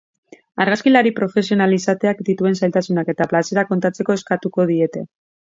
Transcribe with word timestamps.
Argazkilari 0.63 1.11
profesional 1.19 1.75
izateak 1.77 2.23
dituen 2.31 2.57
zailtasunak 2.61 3.13
eta 3.15 3.29
plazerak 3.35 3.71
kontatzeko 3.75 4.19
eskatuko 4.19 4.69
diete. 4.75 5.07